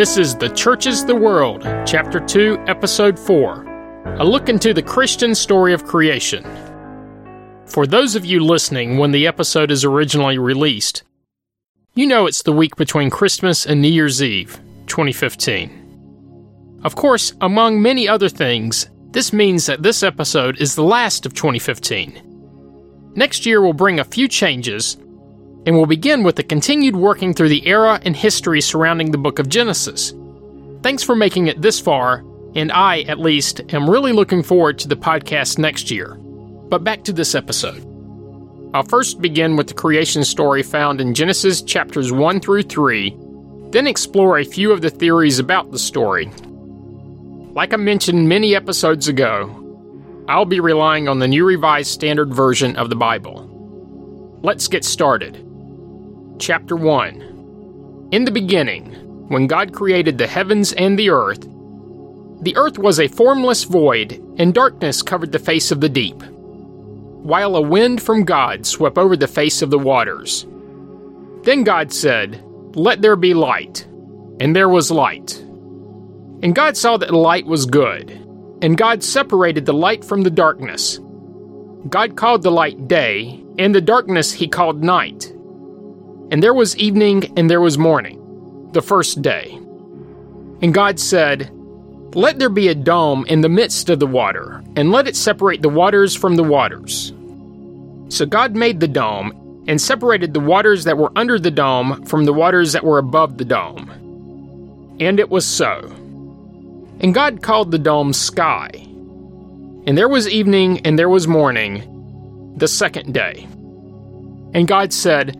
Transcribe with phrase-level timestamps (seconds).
[0.00, 4.82] This is The Church is the World, Chapter 2, Episode 4 A look into the
[4.82, 6.42] Christian story of creation.
[7.66, 11.02] For those of you listening when the episode is originally released,
[11.92, 16.80] you know it's the week between Christmas and New Year's Eve, 2015.
[16.82, 21.34] Of course, among many other things, this means that this episode is the last of
[21.34, 23.12] 2015.
[23.16, 24.96] Next year will bring a few changes
[25.66, 29.38] and we'll begin with the continued working through the era and history surrounding the book
[29.38, 30.14] of Genesis.
[30.82, 32.24] Thanks for making it this far,
[32.54, 36.14] and I, at least, am really looking forward to the podcast next year.
[36.14, 37.86] But back to this episode.
[38.72, 43.16] I'll first begin with the creation story found in Genesis chapters 1 through 3,
[43.70, 46.30] then explore a few of the theories about the story.
[47.52, 49.56] Like I mentioned many episodes ago,
[50.28, 53.48] I'll be relying on the New Revised Standard Version of the Bible.
[54.42, 55.44] Let's get started.
[56.40, 58.94] Chapter 1 In the beginning,
[59.28, 61.46] when God created the heavens and the earth,
[62.40, 67.56] the earth was a formless void, and darkness covered the face of the deep, while
[67.56, 70.46] a wind from God swept over the face of the waters.
[71.42, 72.42] Then God said,
[72.74, 73.86] Let there be light.
[74.40, 75.36] And there was light.
[76.42, 78.12] And God saw that light was good,
[78.62, 81.00] and God separated the light from the darkness.
[81.90, 85.34] God called the light day, and the darkness he called night.
[86.30, 89.52] And there was evening and there was morning, the first day.
[90.62, 91.50] And God said,
[92.14, 95.62] Let there be a dome in the midst of the water, and let it separate
[95.62, 97.12] the waters from the waters.
[98.08, 102.24] So God made the dome, and separated the waters that were under the dome from
[102.24, 103.88] the waters that were above the dome.
[105.00, 105.86] And it was so.
[107.00, 108.70] And God called the dome sky.
[109.86, 113.48] And there was evening and there was morning, the second day.
[114.52, 115.39] And God said,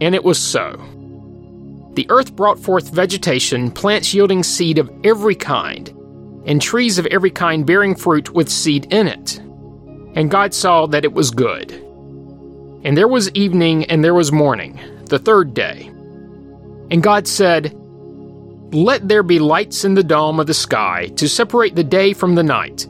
[0.00, 0.72] and it was so.
[1.94, 5.88] The earth brought forth vegetation, plants yielding seed of every kind,
[6.44, 9.38] and trees of every kind bearing fruit with seed in it.
[10.14, 11.72] And God saw that it was good.
[12.84, 15.86] And there was evening and there was morning, the third day.
[16.90, 17.74] And God said,
[18.72, 22.34] Let there be lights in the dome of the sky to separate the day from
[22.34, 22.84] the night.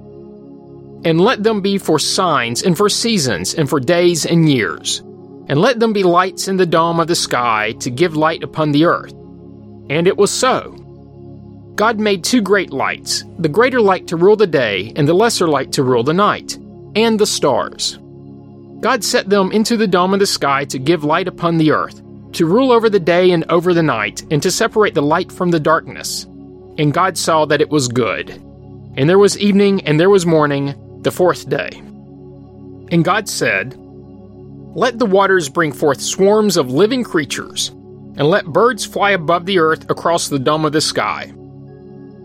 [1.04, 5.02] And let them be for signs and for seasons and for days and years
[5.48, 8.72] and let them be lights in the dome of the sky to give light upon
[8.72, 9.12] the earth.
[9.88, 10.72] And it was so.
[11.76, 15.46] God made two great lights, the greater light to rule the day, and the lesser
[15.46, 16.56] light to rule the night,
[16.96, 17.98] and the stars.
[18.80, 22.02] God set them into the dome of the sky to give light upon the earth,
[22.32, 25.50] to rule over the day and over the night, and to separate the light from
[25.50, 26.24] the darkness.
[26.78, 28.30] And God saw that it was good.
[28.96, 31.70] And there was evening and there was morning, the fourth day.
[32.90, 33.76] And God said,
[34.76, 37.68] let the waters bring forth swarms of living creatures,
[38.18, 41.32] and let birds fly above the earth across the dome of the sky.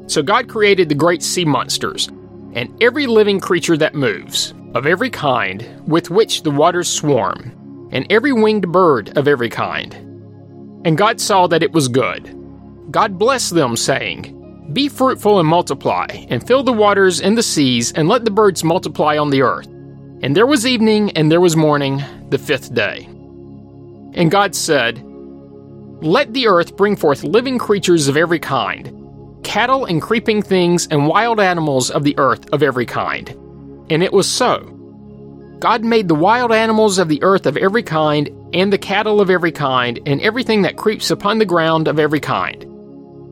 [0.07, 2.09] So God created the great sea monsters,
[2.51, 8.05] and every living creature that moves, of every kind, with which the waters swarm, and
[8.11, 9.93] every winged bird of every kind.
[10.83, 12.35] And God saw that it was good.
[12.91, 17.93] God blessed them, saying, Be fruitful and multiply, and fill the waters and the seas,
[17.93, 19.69] and let the birds multiply on the earth.
[20.23, 23.05] And there was evening and there was morning, the fifth day.
[24.13, 25.03] And God said,
[26.03, 31.07] Let the earth bring forth living creatures of every kind, cattle and creeping things and
[31.07, 33.29] wild animals of the earth of every kind.
[33.89, 34.59] And it was so.
[35.57, 39.29] God made the wild animals of the earth of every kind, and the cattle of
[39.31, 42.63] every kind, and everything that creeps upon the ground of every kind.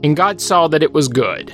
[0.04, 1.50] And God saw that it was good.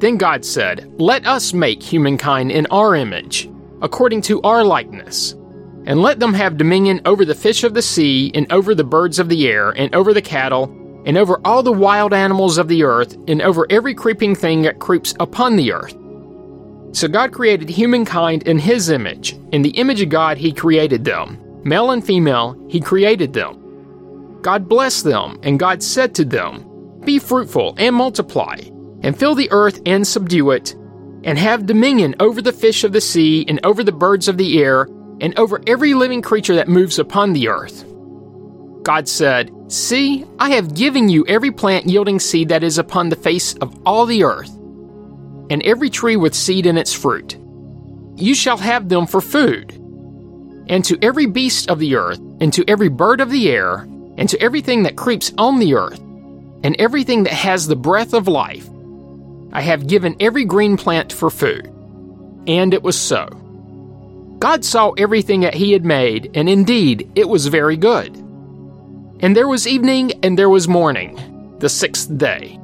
[0.00, 3.49] Then God said, Let us make humankind in our image
[3.82, 5.32] according to our likeness.
[5.86, 9.18] And let them have dominion over the fish of the sea, and over the birds
[9.18, 10.64] of the air, and over the cattle,
[11.06, 14.78] and over all the wild animals of the earth, and over every creeping thing that
[14.78, 15.96] creeps upon the earth.
[16.92, 19.38] So God created humankind in his image.
[19.52, 21.38] In the image of God, he created them.
[21.64, 23.56] Male and female, he created them.
[24.42, 28.56] God blessed them, and God said to them, Be fruitful and multiply,
[29.02, 30.74] and fill the earth and subdue it
[31.24, 34.62] and have dominion over the fish of the sea, and over the birds of the
[34.62, 34.88] air,
[35.20, 37.84] and over every living creature that moves upon the earth.
[38.82, 43.16] God said, See, I have given you every plant yielding seed that is upon the
[43.16, 44.50] face of all the earth,
[45.50, 47.36] and every tree with seed in its fruit.
[48.16, 49.72] You shall have them for food.
[50.68, 53.86] And to every beast of the earth, and to every bird of the air,
[54.16, 55.98] and to everything that creeps on the earth,
[56.62, 58.68] and everything that has the breath of life,
[59.52, 61.66] I have given every green plant for food.
[62.46, 63.26] And it was so.
[64.38, 68.16] God saw everything that He had made, and indeed it was very good.
[69.20, 72.58] And there was evening and there was morning, the sixth day.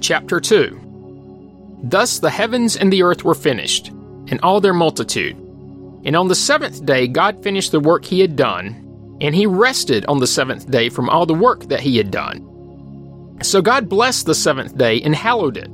[0.00, 3.88] Chapter 2 Thus the heavens and the earth were finished,
[4.28, 5.36] and all their multitude.
[6.04, 10.06] And on the seventh day God finished the work He had done, and He rested
[10.06, 13.38] on the seventh day from all the work that He had done.
[13.42, 15.70] So God blessed the seventh day and hallowed it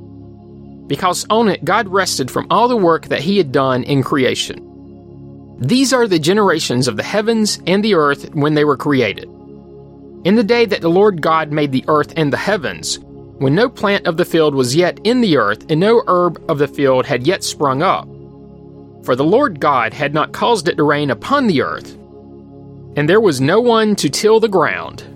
[0.93, 5.57] because on it God rested from all the work that he had done in creation.
[5.59, 9.25] These are the generations of the heavens and the earth when they were created.
[10.27, 12.99] In the day that the Lord God made the earth and the heavens,
[13.39, 16.59] when no plant of the field was yet in the earth, and no herb of
[16.59, 18.07] the field had yet sprung up,
[19.03, 21.95] for the Lord God had not caused it to rain upon the earth,
[22.99, 25.07] and there was no one to till the ground,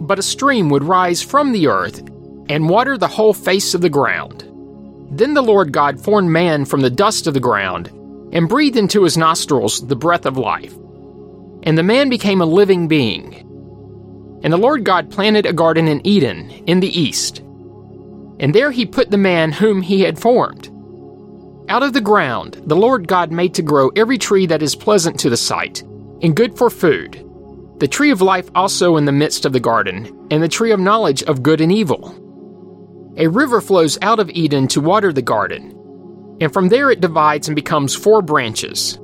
[0.00, 2.00] but a stream would rise from the earth
[2.48, 4.48] and water the whole face of the ground.
[5.10, 7.88] Then the Lord God formed man from the dust of the ground,
[8.32, 10.74] and breathed into his nostrils the breath of life.
[11.64, 13.34] And the man became a living being.
[14.42, 17.40] And the Lord God planted a garden in Eden, in the east.
[18.38, 20.68] And there he put the man whom he had formed.
[21.68, 25.20] Out of the ground the Lord God made to grow every tree that is pleasant
[25.20, 25.82] to the sight,
[26.22, 27.26] and good for food,
[27.78, 30.80] the tree of life also in the midst of the garden, and the tree of
[30.80, 32.14] knowledge of good and evil.
[33.16, 35.76] A river flows out of Eden to water the garden,
[36.40, 38.98] and from there it divides and becomes four branches.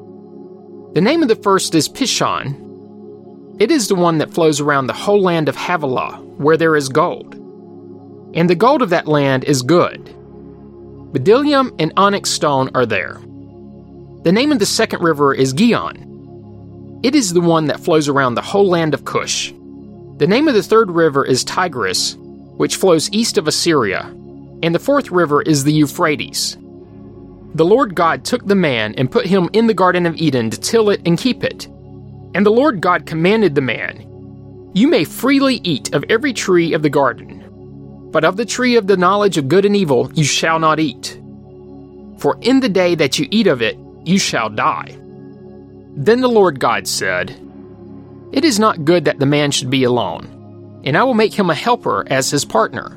[0.94, 2.62] The name of the first is Pishon.
[3.60, 6.88] It is the one that flows around the whole land of Havilah, where there is
[6.88, 7.34] gold.
[8.34, 10.04] And the gold of that land is good.
[11.12, 13.20] Bdellium and onyx stone are there.
[14.22, 17.00] The name of the second river is Gihon.
[17.02, 19.52] It is the one that flows around the whole land of Cush.
[20.18, 22.16] The name of the third river is Tigris,
[22.56, 24.02] which flows east of Assyria,
[24.62, 26.56] and the fourth river is the Euphrates.
[27.54, 30.60] The Lord God took the man and put him in the Garden of Eden to
[30.60, 31.66] till it and keep it.
[32.34, 36.82] And the Lord God commanded the man, You may freely eat of every tree of
[36.82, 40.58] the garden, but of the tree of the knowledge of good and evil you shall
[40.58, 41.20] not eat.
[42.18, 44.96] For in the day that you eat of it, you shall die.
[45.96, 47.30] Then the Lord God said,
[48.32, 50.35] It is not good that the man should be alone
[50.86, 52.96] and I will make him a helper as his partner.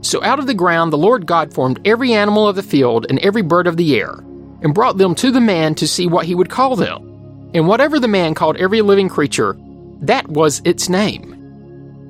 [0.00, 3.18] So out of the ground the Lord God formed every animal of the field and
[3.20, 4.14] every bird of the air,
[4.62, 7.50] and brought them to the man to see what he would call them.
[7.54, 9.56] And whatever the man called every living creature,
[10.00, 11.34] that was its name.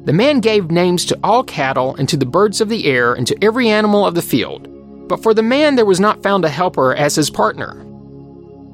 [0.05, 3.27] The man gave names to all cattle, and to the birds of the air, and
[3.27, 4.69] to every animal of the field.
[5.09, 7.85] But for the man there was not found a helper as his partner.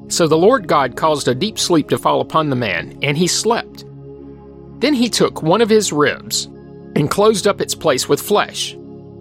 [0.09, 3.27] So the Lord God caused a deep sleep to fall upon the man, and he
[3.27, 3.85] slept.
[4.83, 6.43] Then he took one of his ribs
[6.97, 8.73] and closed up its place with flesh.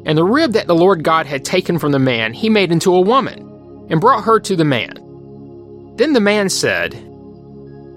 [0.04, 2.92] And the rib that the Lord God had taken from the man he made into
[2.92, 4.94] a woman, and brought her to the man.
[5.94, 6.94] Then the man said,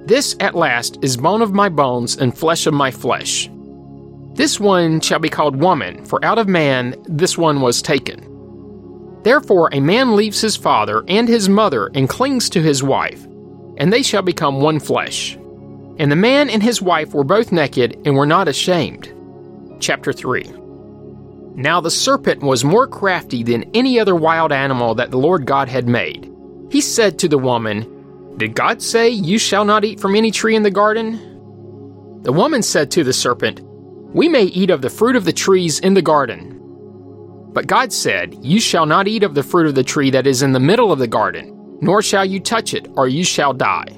[0.06, 3.50] This at last is bone of my bones and flesh of my flesh.
[4.36, 8.22] This one shall be called woman, for out of man this one was taken.
[9.24, 13.24] Therefore a man leaves his father and his mother and clings to his wife,
[13.78, 15.36] and they shall become one flesh.
[15.98, 19.14] And the man and his wife were both naked and were not ashamed.
[19.80, 20.44] Chapter 3
[21.56, 25.70] Now the serpent was more crafty than any other wild animal that the Lord God
[25.70, 26.32] had made.
[26.70, 30.56] He said to the woman, Did God say, You shall not eat from any tree
[30.56, 32.22] in the garden?
[32.24, 33.62] The woman said to the serpent,
[34.14, 36.52] We may eat of the fruit of the trees in the garden.
[37.54, 40.42] But God said, You shall not eat of the fruit of the tree that is
[40.42, 43.98] in the middle of the garden, nor shall you touch it, or you shall die.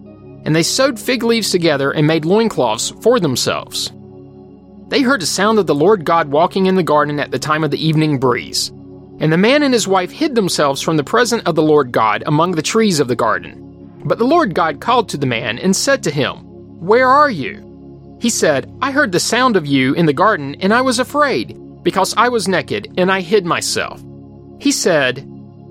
[0.43, 3.91] and they sewed fig leaves together and made loincloths for themselves.
[4.87, 7.63] They heard the sound of the Lord God walking in the garden at the time
[7.63, 8.69] of the evening breeze.
[9.21, 12.23] And the man and his wife hid themselves from the presence of the Lord God
[12.25, 14.01] among the trees of the garden.
[14.03, 16.37] But the Lord God called to the man and said to him,
[16.85, 18.17] Where are you?
[18.19, 21.57] He said, I heard the sound of you in the garden, and I was afraid,
[21.83, 24.03] because I was naked, and I hid myself.
[24.59, 25.19] He said,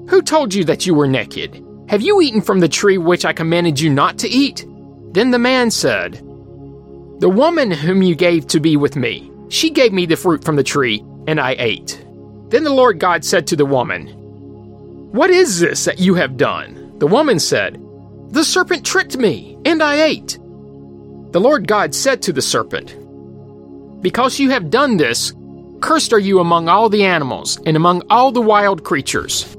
[0.09, 1.65] Who told you that you were naked?
[1.91, 4.65] Have you eaten from the tree which I commanded you not to eat?
[5.13, 6.19] Then the man said,
[7.19, 10.55] The woman whom you gave to be with me, she gave me the fruit from
[10.55, 12.01] the tree, and I ate.
[12.49, 14.07] Then the Lord God said to the woman,
[15.11, 16.97] What is this that you have done?
[17.01, 17.85] The woman said,
[18.31, 20.39] The serpent tricked me, and I ate.
[21.33, 22.95] The Lord God said to the serpent,
[24.01, 25.33] Because you have done this,
[25.81, 29.57] cursed are you among all the animals and among all the wild creatures.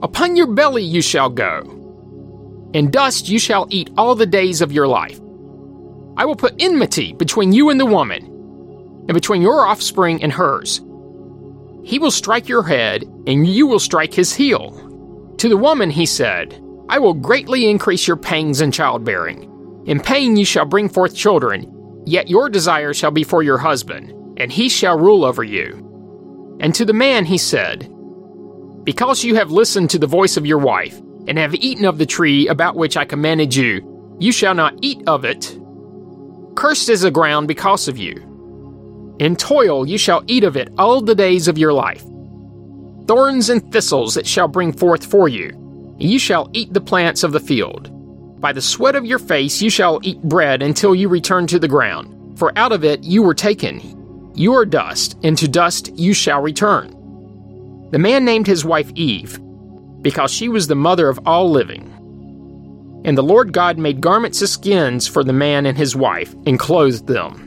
[0.00, 4.70] Upon your belly you shall go, and dust you shall eat all the days of
[4.70, 5.18] your life.
[6.16, 8.24] I will put enmity between you and the woman,
[9.08, 10.80] and between your offspring and hers.
[11.82, 15.34] He will strike your head, and you will strike his heel.
[15.38, 19.82] To the woman he said, I will greatly increase your pangs in childbearing.
[19.86, 24.12] In pain you shall bring forth children, yet your desire shall be for your husband,
[24.38, 26.56] and he shall rule over you.
[26.60, 27.92] And to the man he said,
[28.88, 32.06] Because you have listened to the voice of your wife, and have eaten of the
[32.06, 35.58] tree about which I commanded you, you shall not eat of it.
[36.54, 38.14] Cursed is the ground because of you.
[39.18, 42.02] In toil you shall eat of it all the days of your life.
[43.06, 45.50] Thorns and thistles it shall bring forth for you,
[46.00, 47.90] and you shall eat the plants of the field.
[48.40, 51.68] By the sweat of your face you shall eat bread until you return to the
[51.68, 54.32] ground, for out of it you were taken.
[54.34, 56.97] You are dust, and to dust you shall return.
[57.90, 59.40] The man named his wife Eve,
[60.02, 61.90] because she was the mother of all living.
[63.04, 66.58] And the Lord God made garments of skins for the man and his wife, and
[66.58, 67.44] clothed them.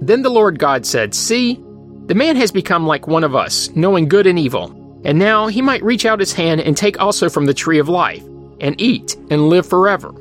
[0.00, 1.54] Then the Lord God said, See,
[2.06, 5.62] the man has become like one of us, knowing good and evil, and now he
[5.62, 8.22] might reach out his hand and take also from the tree of life
[8.60, 10.14] and eat and live forever.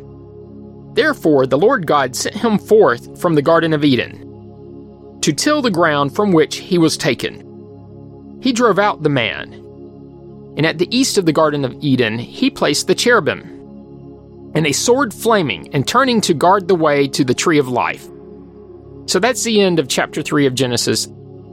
[0.94, 5.72] Therefore, the Lord God sent him forth from the Garden of Eden to till the
[5.72, 7.51] ground from which he was taken.
[8.42, 9.54] He drove out the man,
[10.58, 13.42] and at the east of the Garden of Eden he placed the cherubim,
[14.54, 18.08] and a sword flaming and turning to guard the way to the tree of life.
[19.06, 21.08] So that's the end of chapter 3 of Genesis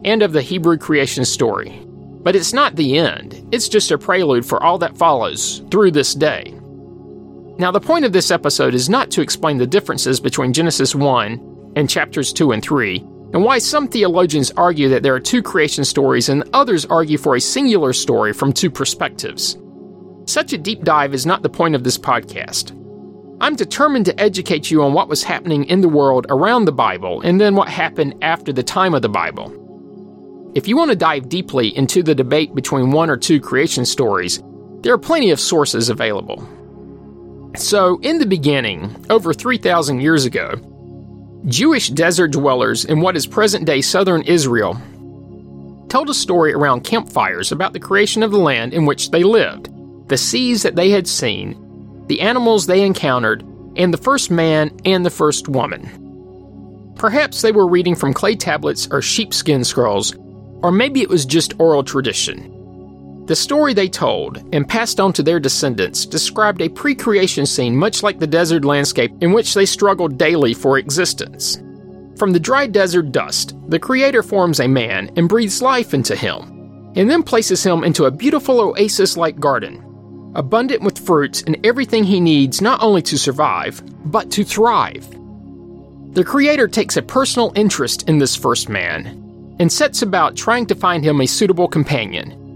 [0.04, 1.84] and of the Hebrew creation story.
[2.22, 6.14] But it's not the end, it's just a prelude for all that follows through this
[6.14, 6.54] day.
[7.58, 11.72] Now, the point of this episode is not to explain the differences between Genesis 1
[11.74, 15.84] and chapters 2 and 3, and why some theologians argue that there are two creation
[15.84, 19.58] stories and others argue for a singular story from two perspectives.
[20.26, 22.74] Such a deep dive is not the point of this podcast.
[23.40, 27.20] I'm determined to educate you on what was happening in the world around the Bible
[27.20, 29.54] and then what happened after the time of the Bible.
[30.54, 34.42] If you want to dive deeply into the debate between one or two creation stories,
[34.80, 36.46] there are plenty of sources available.
[37.56, 40.54] So, in the beginning, over 3,000 years ago,
[41.46, 44.74] Jewish desert dwellers in what is present day southern Israel
[45.88, 49.70] told a story around campfires about the creation of the land in which they lived,
[50.08, 53.42] the seas that they had seen, the animals they encountered,
[53.76, 56.94] and the first man and the first woman.
[56.96, 60.14] Perhaps they were reading from clay tablets or sheepskin scrolls,
[60.62, 62.52] or maybe it was just oral tradition.
[63.28, 67.76] The story they told, and passed on to their descendants, described a pre creation scene
[67.76, 71.56] much like the desert landscape in which they struggled daily for existence.
[72.16, 76.92] From the dry desert dust, the Creator forms a man and breathes life into him,
[76.96, 82.04] and then places him into a beautiful oasis like garden, abundant with fruits and everything
[82.04, 85.06] he needs not only to survive, but to thrive.
[86.14, 90.74] The Creator takes a personal interest in this first man and sets about trying to
[90.74, 92.47] find him a suitable companion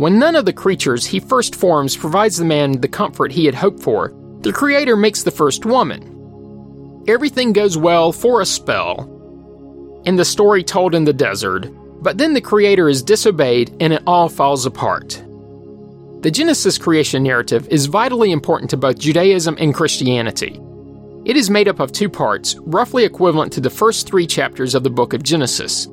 [0.00, 3.54] when none of the creatures he first forms provides the man the comfort he had
[3.54, 7.04] hoped for, the Creator makes the first woman.
[7.06, 9.04] Everything goes well for a spell,
[10.06, 11.68] in the story told in the desert,
[12.02, 15.22] but then the Creator is disobeyed and it all falls apart.
[16.22, 20.58] The Genesis creation narrative is vitally important to both Judaism and Christianity.
[21.26, 24.82] It is made up of two parts, roughly equivalent to the first three chapters of
[24.82, 25.88] the book of Genesis.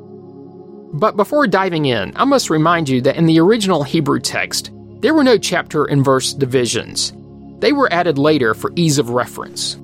[0.94, 5.13] But before diving in, I must remind you that in the original Hebrew text, there
[5.13, 7.13] were no chapter and verse divisions.
[7.60, 9.75] They were added later for ease of reference.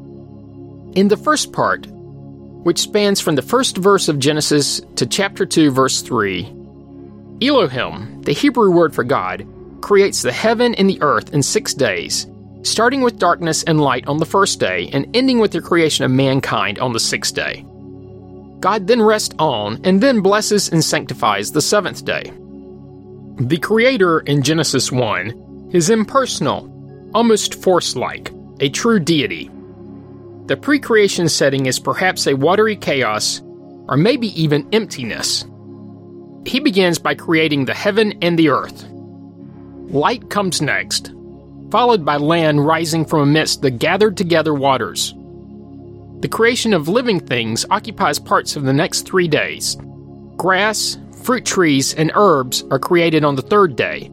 [0.95, 5.71] In the first part, which spans from the first verse of Genesis to chapter 2,
[5.71, 6.43] verse 3,
[7.41, 9.45] Elohim, the Hebrew word for God,
[9.81, 12.27] creates the heaven and the earth in six days,
[12.61, 16.11] starting with darkness and light on the first day and ending with the creation of
[16.11, 17.65] mankind on the sixth day.
[18.63, 22.31] God then rests on and then blesses and sanctifies the seventh day.
[23.35, 26.71] The Creator in Genesis 1 is impersonal,
[27.13, 29.51] almost force like, a true deity.
[30.45, 33.41] The pre creation setting is perhaps a watery chaos,
[33.89, 35.43] or maybe even emptiness.
[36.45, 38.85] He begins by creating the heaven and the earth.
[39.89, 41.11] Light comes next,
[41.69, 45.13] followed by land rising from amidst the gathered together waters.
[46.23, 49.75] The creation of living things occupies parts of the next three days.
[50.37, 54.09] Grass, fruit trees, and herbs are created on the third day.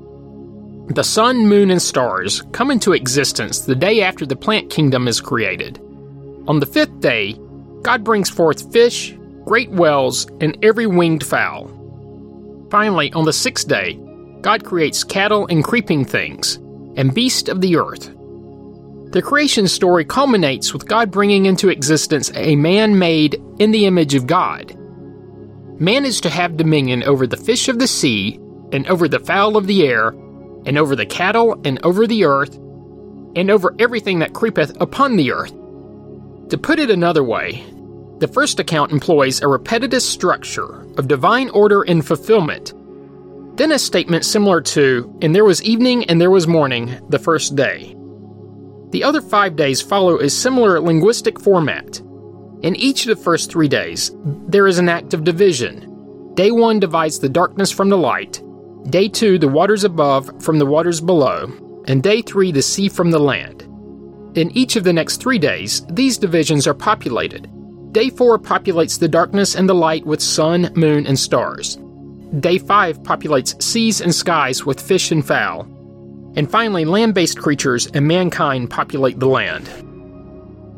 [0.89, 5.21] The sun, moon, and stars come into existence the day after the plant kingdom is
[5.21, 5.79] created.
[6.49, 7.39] On the fifth day,
[7.83, 11.71] God brings forth fish, great whales, and every winged fowl.
[12.73, 13.95] Finally, on the sixth day,
[14.41, 16.57] God creates cattle and creeping things,
[16.97, 18.13] and beasts of the earth.
[19.11, 24.15] The creation story culminates with God bringing into existence a man made in the image
[24.15, 24.77] of God.
[25.81, 28.39] Man is to have dominion over the fish of the sea,
[28.71, 30.09] and over the fowl of the air,
[30.65, 32.55] and over the cattle, and over the earth,
[33.35, 35.55] and over everything that creepeth upon the earth.
[36.51, 37.65] To put it another way,
[38.19, 42.75] the first account employs a repetitive structure of divine order and fulfillment.
[43.57, 47.57] Then a statement similar to, And there was evening and there was morning, the first
[47.57, 47.97] day.
[48.91, 51.99] The other five days follow a similar linguistic format.
[52.63, 54.11] In each of the first three days,
[54.49, 56.35] there is an act of division.
[56.35, 58.43] Day one divides the darkness from the light,
[58.91, 61.53] day two, the waters above from the waters below,
[61.87, 63.63] and day three, the sea from the land.
[64.37, 67.51] In each of the next three days, these divisions are populated.
[67.93, 71.77] Day 4 populates the darkness and the light with sun, moon, and stars.
[72.39, 75.67] Day 5 populates seas and skies with fish and fowl.
[76.37, 79.69] And finally, land based creatures and mankind populate the land.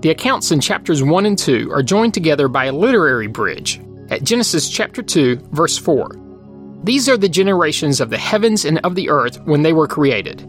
[0.02, 3.80] The accounts in chapters 1 and 2 are joined together by a literary bridge
[4.11, 6.16] at Genesis chapter 2, verse 4.
[6.85, 10.49] These are the generations of the heavens and of the earth when they were created.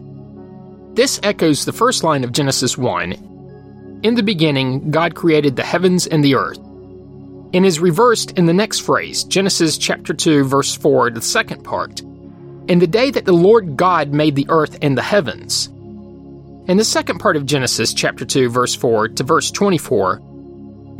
[0.94, 3.34] This echoes the first line of Genesis 1
[4.04, 6.58] in the beginning, God created the heavens and the earth.
[7.54, 12.02] And is reversed in the next phrase, Genesis chapter 2, verse 4, the second part.
[12.66, 15.66] In the day that the Lord God made the earth and the heavens.
[16.66, 20.22] In the second part of Genesis chapter 2, verse 4 to verse 24,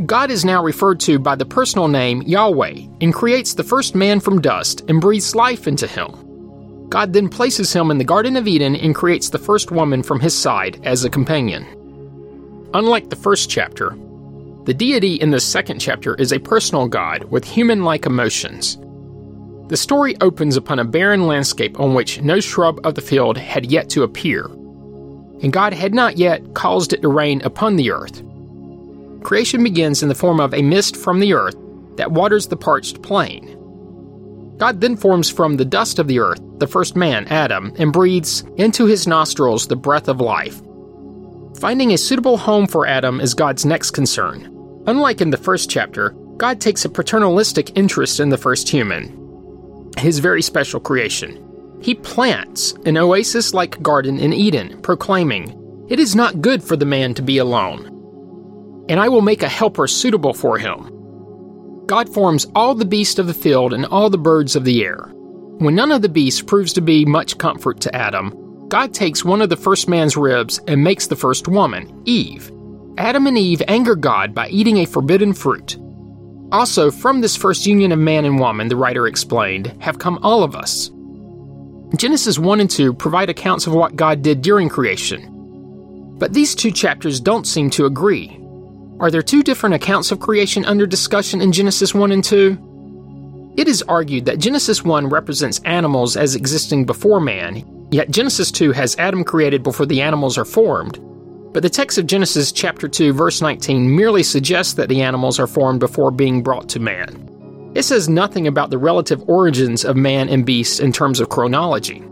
[0.05, 4.21] God is now referred to by the personal name Yahweh and creates the first man
[4.21, 6.89] from dust and breathes life into him.
[6.91, 10.21] God then places him in the Garden of Eden and creates the first woman from
[10.21, 11.65] his side as a companion.
[12.75, 13.97] Unlike the first chapter,
[14.65, 18.77] the deity in the second chapter is a personal god with human like emotions.
[19.75, 23.73] The story opens upon a barren landscape on which no shrub of the field had
[23.73, 28.23] yet to appear, and God had not yet caused it to rain upon the earth.
[29.25, 31.57] Creation begins in the form of a mist from the earth
[31.97, 34.55] that waters the parched plain.
[34.59, 38.45] God then forms from the dust of the earth the first man, Adam, and breathes
[38.57, 40.63] into his nostrils the breath of life.
[41.59, 44.45] Finding a suitable home for Adam is God's next concern.
[44.87, 49.24] Unlike in the first chapter, God takes a paternalistic interest in the first human,
[49.99, 51.41] his very special creation.
[51.81, 56.87] He plants an oasis like garden in Eden, proclaiming, It is not good for the
[56.87, 60.91] man to be alone, and I will make a helper suitable for him.
[61.87, 65.11] God forms all the beasts of the field and all the birds of the air.
[65.59, 69.43] When none of the beasts proves to be much comfort to Adam, God takes one
[69.43, 72.51] of the first man's ribs and makes the first woman, Eve.
[72.97, 75.77] Adam and Eve anger God by eating a forbidden fruit.
[76.53, 80.43] Also, from this first union of man and woman, the writer explained, have come all
[80.43, 80.91] of us.
[81.97, 86.17] Genesis 1 and 2 provide accounts of what God did during creation.
[86.19, 88.41] But these two chapters don't seem to agree.
[89.01, 93.55] Are there two different accounts of creation under discussion in Genesis 1 and 2?
[93.57, 98.73] It is argued that Genesis 1 represents animals as existing before man, Yet Genesis 2
[98.73, 100.99] has Adam created before the animals are formed.
[101.55, 105.47] But the text of Genesis chapter 2 verse 19 merely suggests that the animals are
[105.47, 107.73] formed before being brought to man.
[107.77, 112.03] It says nothing about the relative origins of man and beast in terms of chronology.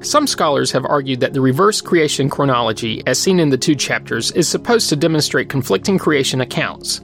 [0.00, 4.30] Some scholars have argued that the reverse creation chronology, as seen in the two chapters,
[4.32, 7.00] is supposed to demonstrate conflicting creation accounts.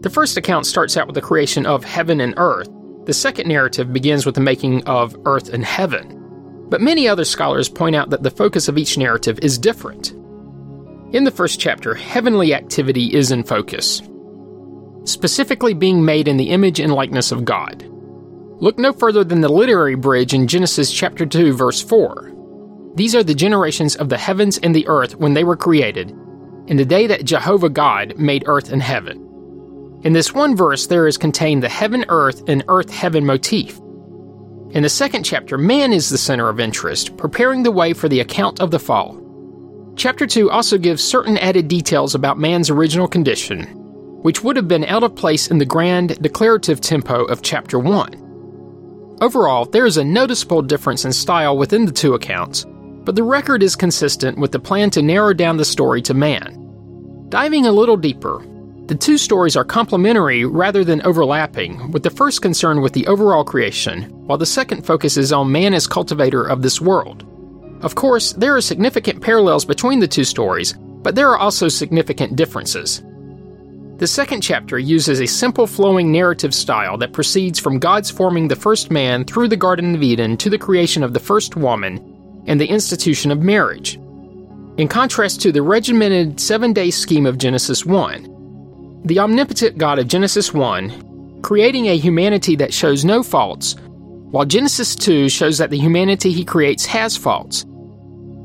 [0.00, 2.68] The first account starts out with the creation of heaven and earth.
[3.04, 6.66] The second narrative begins with the making of earth and heaven.
[6.68, 10.12] But many other scholars point out that the focus of each narrative is different.
[11.12, 14.02] In the first chapter, heavenly activity is in focus,
[15.04, 17.86] specifically being made in the image and likeness of God.
[18.58, 22.32] Look no further than the literary bridge in Genesis chapter 2 verse 4.
[22.96, 26.10] These are the generations of the heavens and the earth when they were created,
[26.66, 30.00] in the day that Jehovah God made earth and heaven.
[30.02, 33.78] In this one verse there is contained the heaven earth and earth heaven motif.
[34.70, 38.20] In the second chapter, man is the center of interest, preparing the way for the
[38.20, 39.22] account of the fall.
[39.96, 43.62] Chapter 2 also gives certain added details about man's original condition,
[44.22, 49.16] which would have been out of place in the grand declarative tempo of Chapter 1.
[49.22, 52.66] Overall, there is a noticeable difference in style within the two accounts,
[53.04, 57.26] but the record is consistent with the plan to narrow down the story to man.
[57.30, 58.44] Diving a little deeper,
[58.88, 63.44] the two stories are complementary rather than overlapping, with the first concerned with the overall
[63.44, 67.24] creation, while the second focuses on man as cultivator of this world.
[67.82, 72.36] Of course, there are significant parallels between the two stories, but there are also significant
[72.36, 73.02] differences.
[73.98, 78.56] The second chapter uses a simple flowing narrative style that proceeds from God's forming the
[78.56, 82.60] first man through the Garden of Eden to the creation of the first woman and
[82.60, 83.94] the institution of marriage.
[84.76, 90.08] In contrast to the regimented seven day scheme of Genesis 1, the omnipotent God of
[90.08, 93.76] Genesis 1, creating a humanity that shows no faults,
[94.30, 97.62] while Genesis 2 shows that the humanity he creates has faults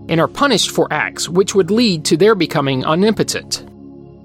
[0.10, 3.66] and are punished for acts which would lead to their becoming omnipotent.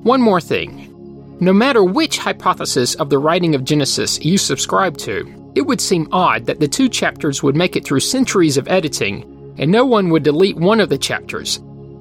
[0.02, 0.92] One more thing.
[1.40, 6.08] No matter which hypothesis of the writing of Genesis you subscribe to, it would seem
[6.12, 9.22] odd that the two chapters would make it through centuries of editing
[9.58, 11.56] and no one would delete one of the chapters,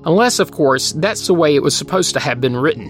[0.05, 2.89] unless, of course, that's the way it was supposed to have been written.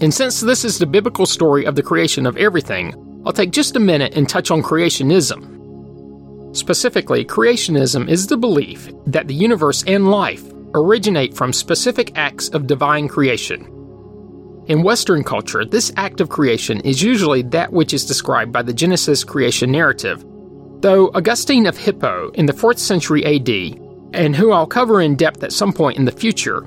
[0.00, 2.94] And since this is the biblical story of the creation of everything,
[3.28, 6.56] I'll take just a minute and touch on creationism.
[6.56, 12.66] Specifically, creationism is the belief that the universe and life originate from specific acts of
[12.66, 13.66] divine creation.
[14.66, 18.72] In Western culture, this act of creation is usually that which is described by the
[18.72, 20.24] Genesis creation narrative,
[20.80, 23.78] though Augustine of Hippo in the 4th century AD,
[24.14, 26.62] and who I'll cover in depth at some point in the future,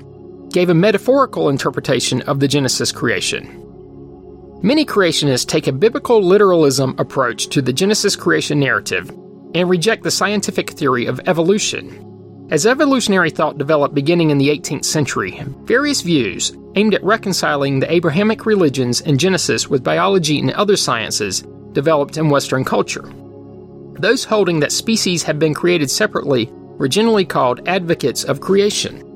[0.50, 3.61] gave a metaphorical interpretation of the Genesis creation.
[4.64, 9.08] Many creationists take a biblical literalism approach to the Genesis creation narrative
[9.56, 12.46] and reject the scientific theory of evolution.
[12.48, 17.92] As evolutionary thought developed beginning in the 18th century, various views aimed at reconciling the
[17.92, 23.10] Abrahamic religions and Genesis with biology and other sciences developed in Western culture.
[23.98, 26.48] Those holding that species have been created separately
[26.78, 29.11] were generally called advocates of creation.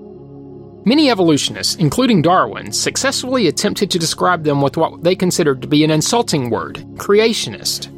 [0.86, 5.82] Many evolutionists, including Darwin, successfully attempted to describe them with what they considered to be
[5.82, 7.90] an insulting word creationist.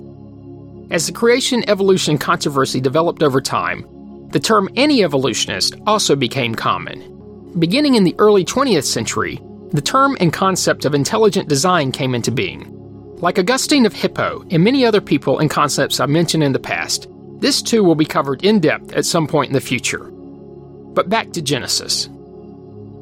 [0.90, 3.86] As the creation evolution controversy developed over time,
[4.30, 7.52] the term anti evolutionist also became common.
[7.58, 9.38] Beginning in the early 20th century,
[9.72, 12.74] the term and concept of intelligent design came into being.
[13.18, 17.06] Like Augustine of Hippo and many other people and concepts I've mentioned in the past,
[17.38, 20.10] this too will be covered in depth at some point in the future.
[20.94, 22.08] But back to Genesis.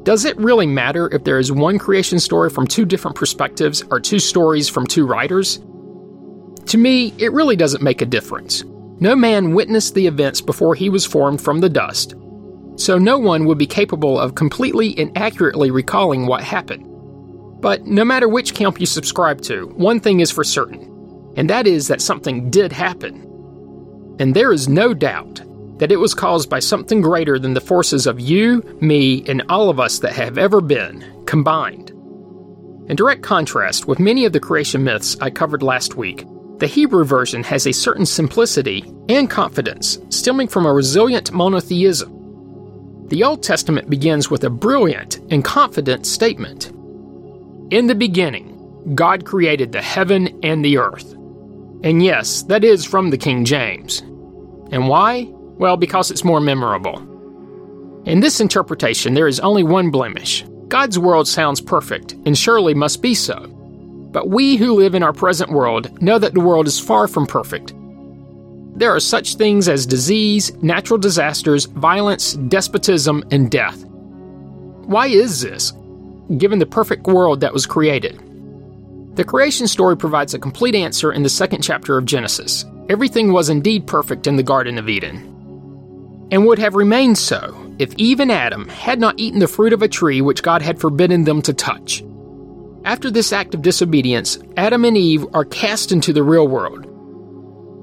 [0.07, 3.99] Does it really matter if there is one creation story from two different perspectives or
[3.99, 5.57] two stories from two writers?
[6.67, 8.63] To me, it really doesn't make a difference.
[9.01, 12.15] No man witnessed the events before he was formed from the dust,
[12.77, 16.85] so no one would be capable of completely and accurately recalling what happened.
[17.59, 21.67] But no matter which camp you subscribe to, one thing is for certain, and that
[21.67, 23.23] is that something did happen.
[24.19, 25.41] And there is no doubt
[25.77, 29.69] that it was caused by something greater than the forces of you, me, and all
[29.69, 31.91] of us that have ever been, combined.
[32.89, 36.25] In direct contrast with many of the creation myths I covered last week,
[36.59, 43.05] the Hebrew version has a certain simplicity and confidence stemming from a resilient monotheism.
[43.09, 46.71] The Old Testament begins with a brilliant and confident statement
[47.71, 51.13] In the beginning, God created the heaven and the earth.
[51.83, 53.99] And yes, that is from the King James.
[54.71, 55.31] And why?
[55.57, 56.97] Well, because it's more memorable.
[58.05, 60.45] In this interpretation, there is only one blemish.
[60.67, 63.47] God's world sounds perfect, and surely must be so.
[64.11, 67.25] But we who live in our present world know that the world is far from
[67.25, 67.73] perfect.
[68.75, 73.83] There are such things as disease, natural disasters, violence, despotism, and death.
[74.85, 75.73] Why is this,
[76.37, 78.21] given the perfect world that was created?
[79.15, 82.65] The creation story provides a complete answer in the second chapter of Genesis.
[82.87, 85.33] Everything was indeed perfect in the Garden of Eden,
[86.31, 89.81] and would have remained so if Eve and Adam had not eaten the fruit of
[89.81, 92.03] a tree which God had forbidden them to touch.
[92.83, 96.85] After this act of disobedience, Adam and Eve are cast into the real world,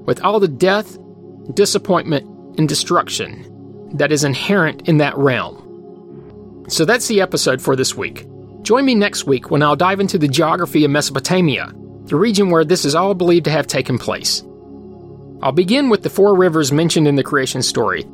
[0.05, 0.97] with all the death,
[1.53, 2.25] disappointment,
[2.57, 6.65] and destruction that is inherent in that realm.
[6.67, 8.25] So that's the episode for this week.
[8.63, 11.71] Join me next week when I'll dive into the geography of Mesopotamia,
[12.05, 14.43] the region where this is all believed to have taken place.
[15.41, 18.05] I'll begin with the four rivers mentioned in the creation story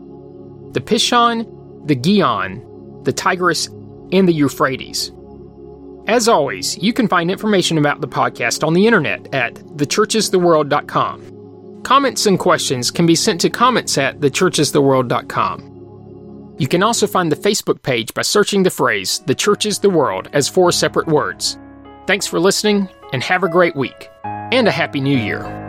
[0.74, 3.68] the Pishon, the Gihon, the Tigris,
[4.12, 5.12] and the Euphrates.
[6.08, 11.82] As always, you can find information about the podcast on the internet at thechurchistheworld.com.
[11.84, 16.56] Comments and questions can be sent to comments at thechurchistheworld.com.
[16.58, 19.90] You can also find the Facebook page by searching the phrase, The Church is the
[19.90, 21.58] World, as four separate words.
[22.06, 25.61] Thanks for listening, and have a great week, and a Happy New Year.